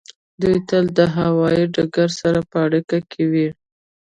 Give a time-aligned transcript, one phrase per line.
[0.41, 3.49] دوی تل د هوایی ډګر سره په اړیکه کې وي